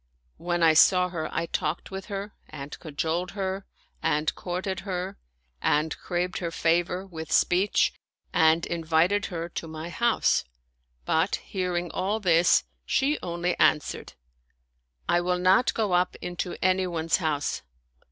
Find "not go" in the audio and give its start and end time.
15.37-15.91